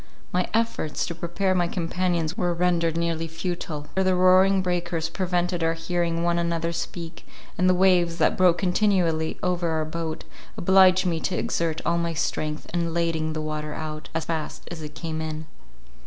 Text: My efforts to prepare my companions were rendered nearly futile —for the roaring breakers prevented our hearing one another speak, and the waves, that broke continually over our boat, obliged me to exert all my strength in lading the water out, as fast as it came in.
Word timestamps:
My 0.33 0.49
efforts 0.51 1.05
to 1.05 1.13
prepare 1.13 1.53
my 1.53 1.67
companions 1.67 2.35
were 2.35 2.55
rendered 2.55 2.97
nearly 2.97 3.27
futile 3.27 3.85
—for 3.93 4.03
the 4.03 4.15
roaring 4.15 4.63
breakers 4.63 5.09
prevented 5.09 5.63
our 5.63 5.75
hearing 5.75 6.23
one 6.23 6.39
another 6.39 6.73
speak, 6.73 7.23
and 7.55 7.69
the 7.69 7.75
waves, 7.75 8.17
that 8.17 8.35
broke 8.35 8.57
continually 8.57 9.37
over 9.43 9.69
our 9.69 9.85
boat, 9.85 10.23
obliged 10.57 11.05
me 11.05 11.19
to 11.19 11.37
exert 11.37 11.81
all 11.85 11.99
my 11.99 12.13
strength 12.15 12.67
in 12.73 12.95
lading 12.95 13.33
the 13.33 13.41
water 13.41 13.75
out, 13.75 14.09
as 14.15 14.25
fast 14.25 14.67
as 14.71 14.81
it 14.81 14.95
came 14.95 15.21
in. 15.21 15.45